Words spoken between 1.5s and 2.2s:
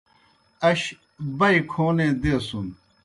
کھونے